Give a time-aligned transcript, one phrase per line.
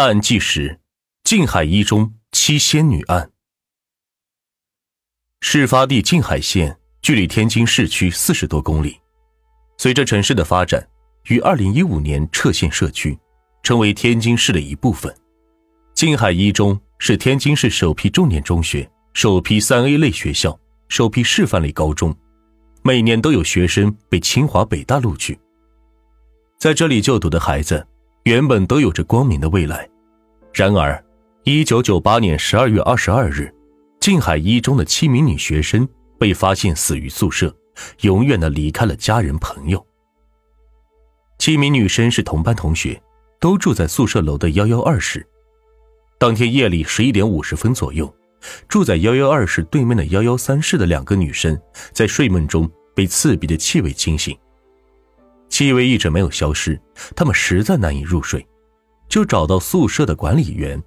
[0.00, 0.80] 大案纪实：
[1.24, 3.30] 静海一中七仙女案。
[5.42, 8.98] 事发地静海县距离天津市区四十多公里。
[9.76, 10.88] 随着城市的发展，
[11.24, 13.18] 于二零一五年撤县设区，
[13.62, 15.14] 成为天津市的一部分。
[15.92, 20.58] 静海一中是天津市首批重点中学、首批三 A 类学校、
[20.88, 22.16] 首批示范类高中，
[22.82, 25.38] 每年都有学生被清华、北大录取。
[26.58, 27.86] 在这里就读的孩子。
[28.24, 29.88] 原本都有着光明的未来，
[30.52, 31.02] 然而，
[31.44, 33.50] 一九九八年十二月二十二日，
[33.98, 35.88] 静海一中的七名女学生
[36.18, 37.54] 被发现死于宿舍，
[38.02, 39.84] 永远的离开了家人朋友。
[41.38, 43.00] 七名女生是同班同学，
[43.40, 45.26] 都住在宿舍楼的幺幺二室。
[46.18, 48.14] 当天夜里十一点五十分左右，
[48.68, 51.58] 住在幺幺二室对面的幺幺三室的两个女生
[51.92, 54.36] 在睡梦中被刺鼻的气味惊醒。
[55.60, 56.80] 气味一直没有消失，
[57.14, 58.46] 他们实在难以入睡，
[59.10, 60.82] 就找到宿舍的管理员，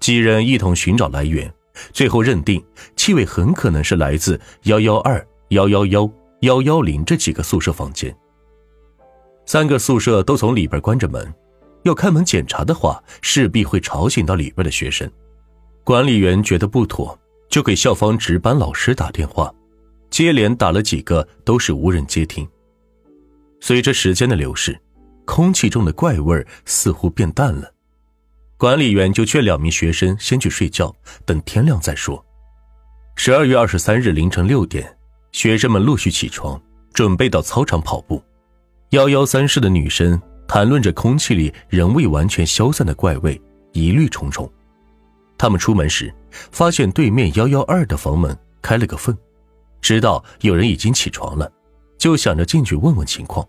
[0.00, 1.48] 几人一同寻找来源，
[1.92, 2.60] 最后认定
[2.96, 8.12] 气味很可能是来自幺幺二、幺幺幺、幺幺零这几个宿舍房间。
[9.46, 11.32] 三个宿舍都从里边关着门，
[11.84, 15.08] 要开门检查的话，势必会吵醒到里边的学生。
[15.84, 17.16] 管理员觉得不妥，
[17.48, 19.54] 就给校方值班老师打电话，
[20.10, 22.44] 接连打了几个，都是无人接听。
[23.66, 24.78] 随着时间的流逝，
[25.24, 27.72] 空气中的怪味似乎变淡了。
[28.58, 32.22] 管理员就劝两名学生先去睡觉，等天亮再说。
[33.16, 34.94] 十二月二十三日凌晨六点，
[35.32, 36.60] 学生们陆续起床，
[36.92, 38.22] 准备到操场跑步。
[38.90, 43.40] 幺幺三室的女生谈论着空气里仍未完全消散的怪味，
[43.72, 44.46] 疑虑重重。
[45.38, 49.16] 他们出门时，发现对面幺幺二的房门开了个缝，
[49.80, 51.50] 知道有人已经起床了，
[51.96, 53.48] 就想着进去问问情况。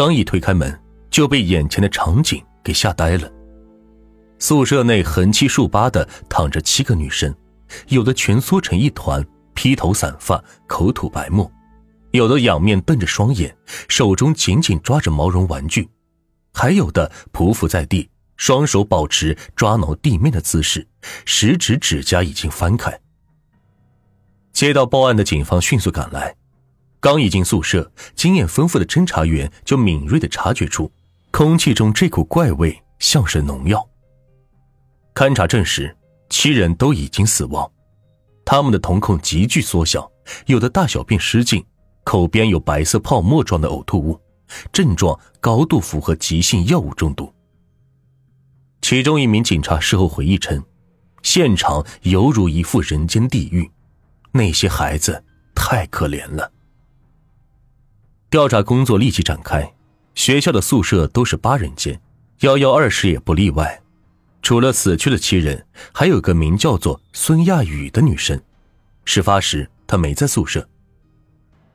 [0.00, 3.30] 刚一推开门，就被眼前的场景给吓呆了。
[4.38, 7.34] 宿舍内横七竖八的躺着七个女生，
[7.88, 11.44] 有的蜷缩成一团，披头散发，口吐白沫；
[12.12, 13.54] 有的仰面瞪着双眼，
[13.90, 15.82] 手中紧紧抓着毛绒玩具；
[16.54, 18.08] 还有的匍匐在地，
[18.38, 20.88] 双手保持抓挠地面的姿势，
[21.26, 22.98] 食指指甲已经翻开。
[24.54, 26.34] 接到报案的警方迅速赶来。
[27.00, 30.92] 刚一进宿舍，经验丰富的侦查员就敏锐的察觉出，
[31.30, 33.88] 空气中这股怪味像是农药。
[35.14, 35.96] 勘查证实，
[36.28, 37.70] 七人都已经死亡，
[38.44, 40.10] 他们的瞳孔急剧缩小，
[40.44, 41.64] 有的大小便失禁，
[42.04, 44.20] 口边有白色泡沫状的呕吐物，
[44.70, 47.32] 症状高度符合急性药物中毒。
[48.82, 50.62] 其中一名警察事后回忆称，
[51.22, 53.70] 现场犹如一副人间地狱，
[54.32, 55.24] 那些孩子
[55.54, 56.52] 太可怜了。
[58.30, 59.74] 调查工作立即展开，
[60.14, 62.00] 学校的宿舍都是八人间，
[62.42, 63.82] 幺幺二室也不例外。
[64.40, 68.40] 除了死去的七人，还有个名叫做孙亚宇的女生。
[69.04, 70.64] 事发时她没在宿舍。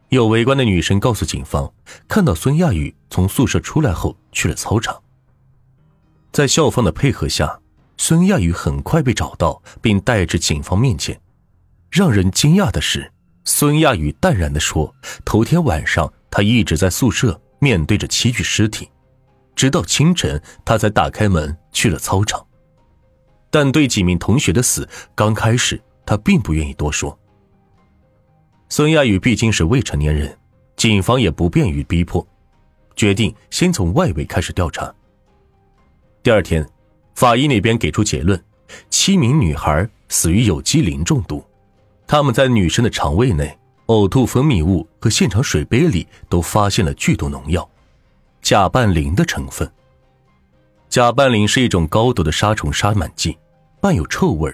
[0.07, 1.69] 有围观的女生告诉警方，
[2.07, 5.03] 看到孙亚宇从宿舍出来后去了操场。
[6.31, 7.59] 在校方的配合下，
[7.97, 11.19] 孙亚宇很快被找到，并带至警方面前。
[11.91, 13.11] 让人惊讶的是，
[13.43, 14.95] 孙亚宇淡然地说
[15.25, 18.89] ：“头天晚上。”他一直在宿舍面对着七具尸体，
[19.55, 22.45] 直到清晨，他才打开门去了操场。
[23.49, 24.85] 但对几名同学的死，
[25.15, 27.17] 刚开始他并不愿意多说。
[28.67, 30.37] 孙亚宇毕竟是未成年人，
[30.75, 32.27] 警方也不便于逼迫，
[32.97, 34.93] 决定先从外围开始调查。
[36.21, 36.67] 第二天，
[37.15, 38.37] 法医那边给出结论：
[38.89, 41.41] 七名女孩死于有机磷中毒，
[42.05, 43.57] 她们在女生的肠胃内。
[43.87, 47.69] 呕吐分泌物和现场水杯里都发现了剧毒农药
[48.41, 49.71] 甲拌磷的成分。
[50.89, 53.37] 甲拌磷是一种高毒的杀虫杀螨剂，
[53.81, 54.53] 伴有臭味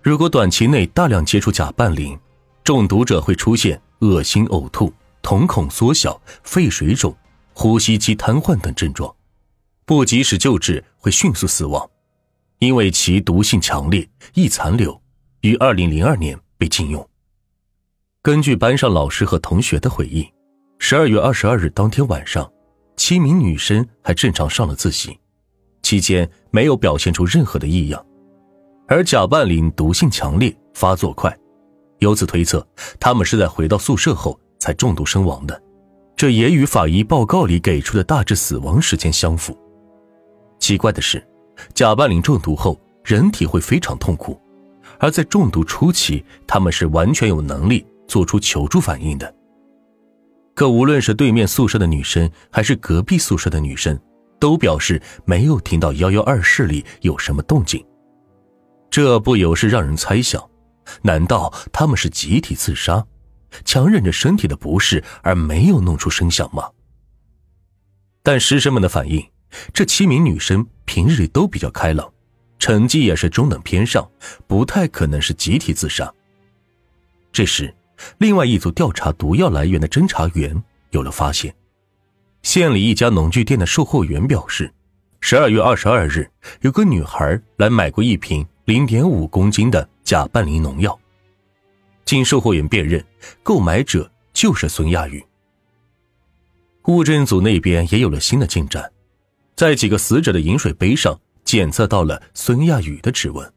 [0.00, 2.18] 如果短期内大量接触甲拌磷，
[2.64, 7.14] 中毒者会出现恶心、呕吐、瞳孔缩小、肺水肿、
[7.52, 9.14] 呼吸机瘫痪等症状，
[9.84, 11.88] 不及时救治会迅速死亡。
[12.58, 15.00] 因为其毒性强烈，易残留，
[15.42, 17.08] 于二零零二年被禁用。
[18.24, 20.24] 根据班上老师和同学的回忆，
[20.78, 22.48] 十二月二十二日当天晚上，
[22.96, 25.18] 七名女生还正常上了自习，
[25.82, 28.06] 期间没有表现出任何的异样。
[28.86, 31.36] 而甲拌磷毒性强烈，发作快，
[31.98, 32.64] 由此推测，
[33.00, 35.60] 他们是在回到宿舍后才中毒身亡的。
[36.14, 39.58] 这也与法医报告里给出的大致死亡时间相符。
[40.60, 41.20] 奇怪的是，
[41.74, 44.40] 甲拌磷中毒后人体会非常痛苦，
[45.00, 47.84] 而在中毒初期，他们是完全有能力。
[48.06, 49.34] 做出求助反应的。
[50.54, 53.98] 可无论是对面宿舍的女生，还是隔壁宿舍的女生，
[54.38, 57.84] 都表示没有听到幺幺二室里有什么动静。
[58.90, 60.46] 这不由是让人猜想：
[61.00, 63.06] 难道他们是集体自杀，
[63.64, 66.68] 强忍着身体的不适而没有弄出声响吗？
[68.22, 69.26] 但师生们的反应，
[69.72, 72.12] 这七名女生平日里都比较开朗，
[72.58, 74.06] 成绩也是中等偏上，
[74.46, 76.12] 不太可能是集体自杀。
[77.32, 77.74] 这时，
[78.18, 81.54] 另外一组调查毒药来源的侦查员有了发现。
[82.42, 84.72] 县里一家农具店的售货员表示，
[85.20, 86.28] 十二月二十二日，
[86.60, 90.98] 有个女孩来买过一瓶零点五公斤的甲拌磷农药。
[92.04, 93.04] 经售货员辨认，
[93.42, 95.24] 购买者就是孙亚宇。
[96.86, 98.90] 物证组那边也有了新的进展，
[99.54, 103.52] 在几个死者的饮水杯上检测到了孙亚宇的指纹，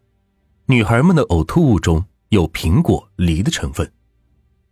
[0.68, 2.06] 女孩们的呕吐物中。
[2.30, 3.90] 有苹果、梨的成分，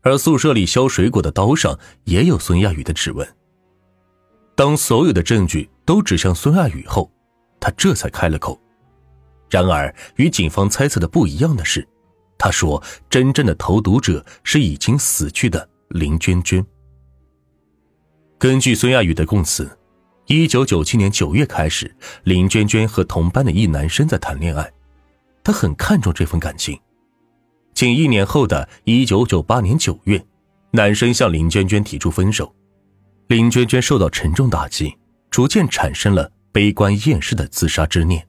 [0.03, 3.27] 而宿舍里削水果的刀上也有孙亚宇的指纹。
[4.53, 7.09] 当所有的证据都指向孙亚宇后，
[7.59, 8.59] 他这才开了口。
[9.49, 11.87] 然而，与警方猜测的不一样的是，
[12.37, 16.63] 他说真正的投毒者是已经死去的林娟娟。
[18.37, 19.77] 根据孙亚宇的供词，
[20.27, 21.95] 一九九七年九月开始，
[22.25, 24.69] 林娟娟和同班的一男生在谈恋爱，
[25.43, 26.77] 她很看重这份感情。
[27.73, 30.23] 仅一年后的一九九八年九月，
[30.71, 32.53] 男生向林娟娟提出分手，
[33.27, 34.95] 林娟娟受到沉重打击，
[35.31, 38.25] 逐渐产生了悲观厌世的自杀之念。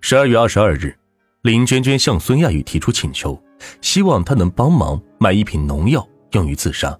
[0.00, 0.96] 十二月二十二日，
[1.42, 3.40] 林娟娟向孙亚宇提出请求，
[3.82, 6.98] 希望他能帮忙买一瓶农药用于自杀。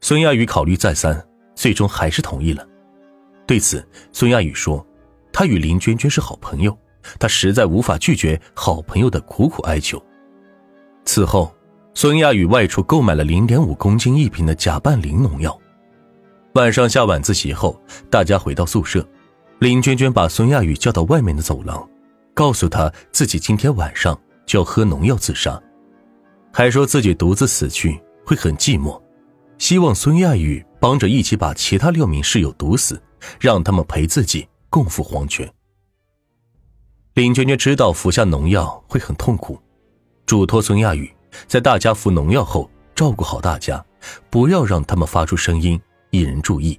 [0.00, 2.66] 孙亚宇考虑再三，最终还是同意了。
[3.46, 4.86] 对此，孙亚宇说
[5.32, 6.76] ：“他与林娟娟是好朋友。”
[7.18, 10.02] 他实在无法拒绝好朋友的苦苦哀求。
[11.04, 11.54] 此后，
[11.94, 15.58] 孙亚宇外出购买了零点五公斤一瓶的甲拌磷农药。
[16.54, 17.80] 晚上下晚自习后，
[18.10, 19.06] 大家回到宿舍，
[19.58, 21.88] 林娟娟把孙亚宇叫到外面的走廊，
[22.34, 25.60] 告诉他自己今天晚上就要喝农药自杀，
[26.52, 29.00] 还说自己独自死去会很寂寞，
[29.58, 33.00] 希望孙亚宇帮着一起把其他六名室友毒死，
[33.40, 35.48] 让他们陪自己共赴黄泉。
[37.18, 39.60] 林娟娟知道服下农药会很痛苦，
[40.24, 41.12] 嘱托孙亚宇
[41.48, 43.84] 在大家服农药后照顾好大家，
[44.30, 45.80] 不要让他们发出声音
[46.10, 46.78] 引人注意。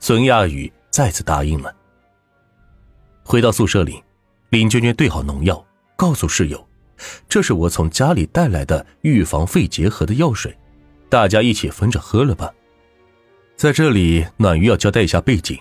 [0.00, 1.70] 孙亚宇再次答应了。
[3.22, 4.02] 回到宿舍里，
[4.48, 5.62] 林娟娟兑好农药，
[5.96, 6.66] 告诉室友
[7.28, 10.56] ：“这是我从家里带来的预防肺结核的药水，
[11.10, 12.50] 大家一起分着喝了吧。”
[13.54, 15.60] 在这里，暖鱼要交代一下背景：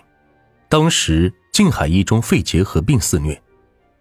[0.69, 3.37] 当时静海一中肺结核病肆虐。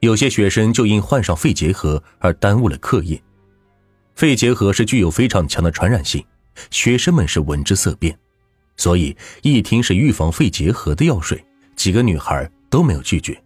[0.01, 3.21] 有些学生就因患上肺结核而耽误了课业。
[4.15, 6.25] 肺结核是具有非常强的传染性，
[6.71, 8.19] 学生们是闻之色变，
[8.77, 11.45] 所以一听是预防肺结核的药水，
[11.75, 13.43] 几个女孩都没有拒绝。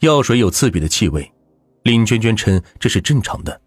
[0.00, 1.30] 药水有刺鼻的气味，
[1.84, 3.60] 林娟娟称这是正常的。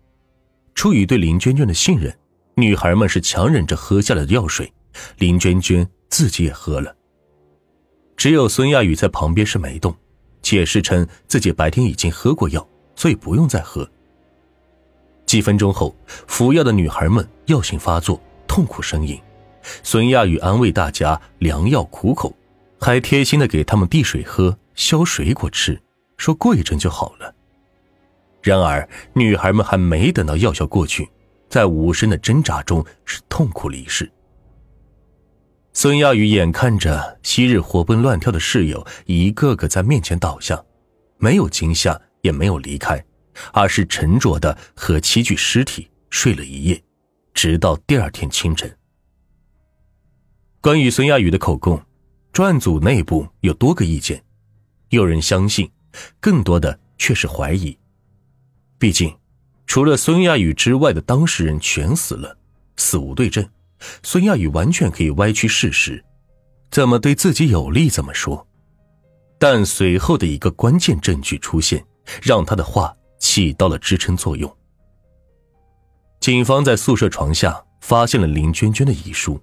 [0.76, 2.16] 出于对林娟娟的信任，
[2.56, 4.72] 女孩们是强忍着喝下了药水，
[5.18, 6.96] 林娟娟自己也喝了。
[8.16, 9.96] 只有孙亚宇在旁边是没动。
[10.48, 12.66] 解释称自己白天已经喝过药，
[12.96, 13.86] 所以不用再喝。
[15.26, 15.94] 几分钟后，
[16.26, 18.18] 服药的女孩们药性发作，
[18.48, 19.20] 痛苦呻吟。
[19.84, 22.34] 孙亚宇安慰大家良药苦口，
[22.80, 25.78] 还贴心的给他们递水喝、削水果吃，
[26.16, 27.36] 说过一阵就好了。
[28.42, 31.10] 然而，女孩们还没等到药效过去，
[31.50, 34.10] 在无声的挣扎中是痛苦离世。
[35.80, 40.66] 孙亚宇眼看着昔日活蹦乱跳的室友一个个在面前倒下，
[41.20, 43.06] 没有惊吓，也没有离开，
[43.54, 46.84] 而是沉着的和七具尸体睡了一夜，
[47.32, 48.76] 直到第二天清晨。
[50.62, 51.80] 关于孙亚宇的口供，
[52.34, 54.24] 专案组内部有多个意见，
[54.90, 55.70] 有人相信，
[56.20, 57.78] 更多的却是怀疑。
[58.80, 59.16] 毕竟，
[59.68, 62.36] 除了孙亚宇之外的当事人全死了，
[62.78, 63.48] 死无对证。
[64.04, 66.04] 孙亚宇完全可以歪曲事实，
[66.72, 68.48] 怎么对自己有利怎么说。
[69.40, 71.86] 但随后的一个关键证据出现，
[72.22, 74.52] 让他的话起到了支撑作用。
[76.20, 79.40] 警方在宿舍床下发现了林娟娟的遗书，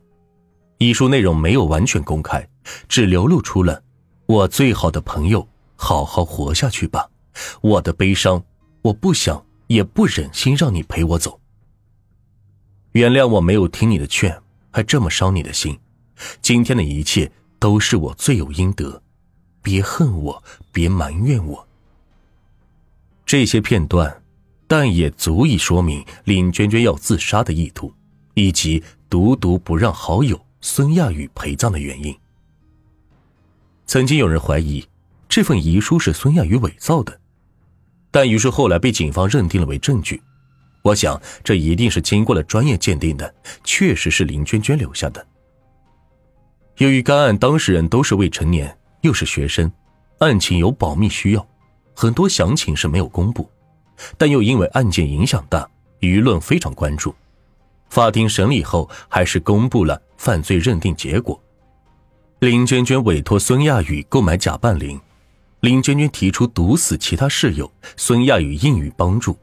[0.78, 2.46] 遗书内容没有完全公开，
[2.88, 3.80] 只流露出了
[4.26, 7.08] “我最好的朋友，好好活下去吧，
[7.60, 8.42] 我的悲伤，
[8.82, 11.40] 我不想也不忍心让你陪我走。”
[12.94, 15.76] 原谅我没有听你的劝，还这么伤你的心。
[16.40, 19.02] 今天的一切都是我罪有应得，
[19.60, 21.66] 别恨我，别埋怨我。
[23.26, 24.22] 这些片段，
[24.68, 27.92] 但也足以说明林娟娟要自杀的意图，
[28.34, 32.16] 以及独独不让好友孙亚宇陪葬的原因。
[33.86, 34.86] 曾经有人怀疑
[35.28, 37.18] 这份遗书是孙亚宇伪造的，
[38.12, 40.22] 但遗书后来被警方认定了为证据。
[40.84, 45.26] 我想，这一定是经过了专业鉴定的，确实是林娟娟留下的。
[46.76, 49.72] 由于该案当事人都是未成年，又是学生，
[50.18, 51.48] 案情有保密需要，
[51.94, 53.48] 很多详情是没有公布，
[54.18, 55.66] 但又因为案件影响大，
[56.00, 57.14] 舆论非常关注。
[57.88, 61.42] 法庭审理后，还是公布了犯罪认定结果。
[62.40, 65.00] 林娟娟委托孙亚宇购买假半灵，
[65.60, 69.34] 林娟娟提出毒死其他室友，孙亚宇应予帮助。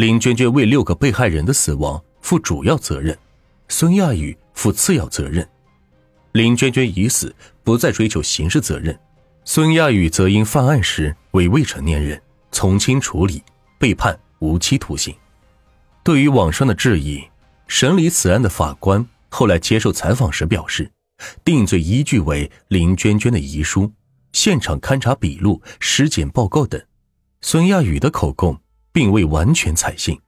[0.00, 3.14] 林娟娟为六个被害人的死亡负主要责任，
[3.68, 5.46] 孙亚宇负次要责任。
[6.32, 8.98] 林娟娟已死，不再追求刑事责任，
[9.44, 12.18] 孙亚宇则因犯案时为未成年人，
[12.50, 13.42] 从轻处理，
[13.78, 15.14] 被判无期徒刑。
[16.02, 17.22] 对于网上的质疑。
[17.68, 20.90] 审理此案的法官后来接受采访时表示，
[21.44, 23.92] 定罪依据为林娟娟的遗书、
[24.32, 26.82] 现场勘查笔录、尸检报告等。
[27.42, 28.58] 孙亚宇的口供
[28.92, 30.18] 并未完全采信，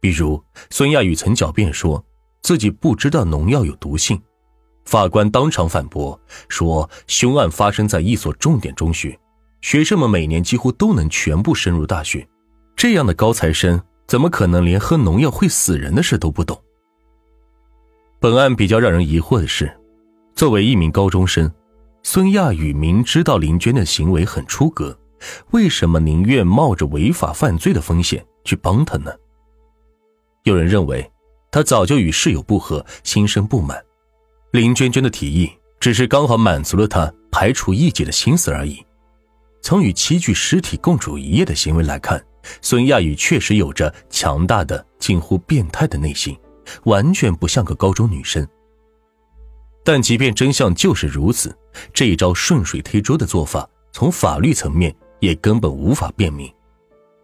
[0.00, 2.04] 比如孙亚宇曾狡辩说
[2.42, 4.20] 自己不知道农药有毒性，
[4.84, 9.18] 法官当场反驳说，凶案发生在一所重点中学，
[9.60, 12.26] 学生们每年几乎都能全部升入大学，
[12.76, 13.80] 这样的高材生。
[14.06, 16.62] 怎么可能连喝农药会死人的事都不懂？
[18.20, 19.76] 本案比较让人疑惑的是，
[20.36, 21.52] 作为一名高中生，
[22.04, 24.96] 孙亚宇明知道林娟的行为很出格，
[25.50, 29.12] 为什么宁愿冒着违法犯罪的风险去帮他呢？
[30.44, 31.10] 有人认为，
[31.50, 33.82] 他早就与室友不和，心生不满，
[34.52, 38.84] 林娟娟的提议只是刚好满足了他排除异己的心思而已。
[39.62, 42.24] 从与七具尸体共处一夜的行为来看。
[42.62, 46.38] 孙亚宇确实有着强大的、近乎变态的内心，
[46.84, 48.46] 完全不像个高中女生。
[49.82, 51.52] 但即便真相就是如此，
[51.92, 54.94] 这一招顺水推舟的做法，从法律层面
[55.26, 56.48] 也根本无法辨明。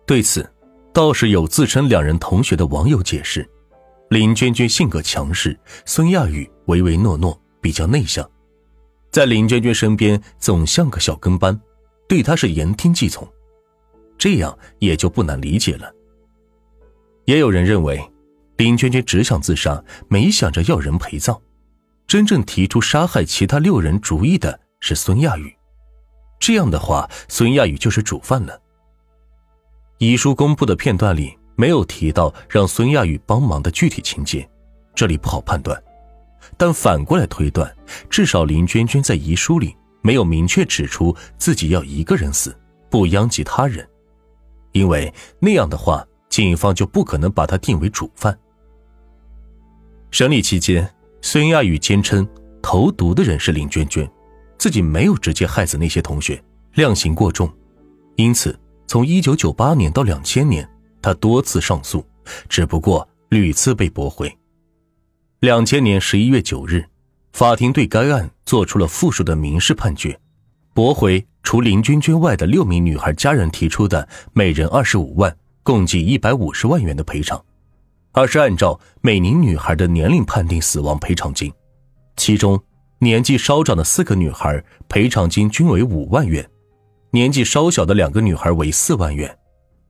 [0.05, 0.45] 对此，
[0.93, 3.49] 倒是有自称两人同学的网友解释：
[4.11, 5.57] 林娟娟性格强势，
[5.87, 8.29] 孙亚宇唯唯诺诺，比较内向，
[9.13, 11.59] 在林娟娟身边总像个小跟班，
[12.09, 13.27] 对她是言听计从。
[14.19, 15.89] 这样也就不难理解了。
[17.25, 18.03] 也有人认为，
[18.57, 21.41] 林娟娟只想自杀，没想着要人陪葬。
[22.09, 25.55] 真正提出杀害其他六人主意的是孙亚宇。
[26.43, 28.61] 这样的话，孙亚宇就是主犯了。
[29.99, 34.51] 遗书公布的片段里没有提到让孙亚宇帮忙的具体情节，
[34.93, 35.81] 这里不好判断。
[36.57, 37.73] 但反过来推断，
[38.11, 42.53] 至少林娟娟在遗书里没有明确指出自己要一个人死，
[42.91, 43.89] 不殃及他人。
[44.73, 48.37] 因为那样的话，警方就不可能把他定为主犯。
[50.11, 52.29] 审理期间，孙亚宇坚称
[52.61, 54.11] 投毒的人是林娟娟，
[54.63, 56.41] 自己没有直接害死那些同学，
[56.75, 57.53] 量刑过重。
[58.15, 60.71] 因此，从1998年到2000年，
[61.03, 62.07] 他多次上诉，
[62.49, 64.33] 只不过屡次被驳回。
[65.41, 66.85] 2000年11月9日，
[67.33, 70.17] 法庭对该案作出了复述的民事判决。
[70.73, 77.45] 驳回除林娟娟外的六名女孩家人提出的每人二十五万，共计一百五十万元的赔偿，
[78.13, 81.53] 而是按照每名女孩的年龄判定死亡赔偿金。
[82.17, 82.63] 其中，
[83.03, 86.49] 年纪稍长的四个女孩赔偿金均为五万元，
[87.11, 89.37] 年纪稍小的两个女孩为四万元。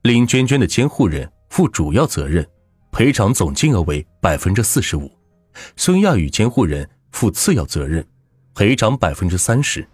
[0.00, 2.48] 林娟娟的监护人负主要责任，
[2.90, 5.08] 赔偿总金额为百分之四十五；
[5.76, 8.02] 孙亚宇监护人负次要责任，
[8.54, 9.86] 赔偿百分之三十。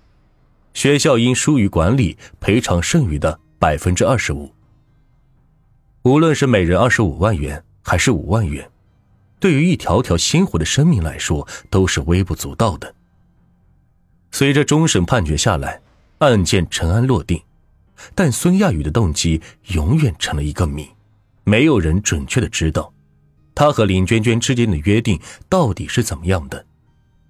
[0.73, 4.49] 学校因疏于管理，赔偿剩余的百分之二十五。
[6.05, 8.71] 无论是每人二十五万元，还是五万元，
[9.41, 12.95] 对于一条条鲜活的生命来说，都是微不足道的。
[14.39, 15.81] 随着终审判决下来，
[16.19, 17.43] 案件尘埃落定，
[18.15, 19.43] 但孙亚宇的动机
[19.73, 20.89] 永远成了一个谜，
[21.43, 22.95] 没有人准确的知道，
[23.53, 25.19] 他和林娟娟之间的约定
[25.49, 26.65] 到底是怎么样的，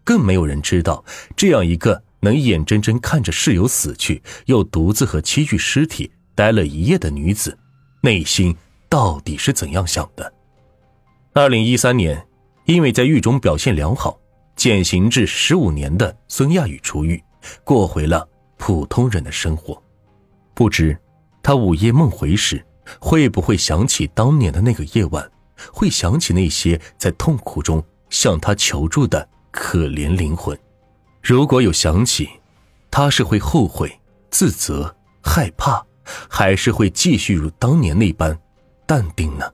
[0.04, 1.02] 更没有人知道
[1.34, 2.02] 这样一个。
[2.20, 7.56] 能眼睁睁看着室友死去，又独自和七具尸体待了一夜的女子，
[8.02, 8.54] 内心
[8.90, 10.30] 到底是怎样想的？
[11.32, 12.26] 二零一三年，
[12.66, 14.20] 因为在狱中表现良好，
[14.58, 17.22] 减刑至十五年的孙亚宇出狱，
[17.62, 19.80] 过回了普通人的生活。
[20.52, 20.98] 不知
[21.40, 22.60] 他午夜梦回时，
[22.98, 25.30] 会不会想起当年的那个夜晚，
[25.72, 30.58] 会想起那些在痛苦中向他求助的可怜灵魂？
[31.22, 32.28] 如果有想起，
[32.90, 35.80] 他是会后悔、自责、害怕，
[36.28, 38.36] 还是会继续如当年那般
[38.86, 39.48] 淡定呢？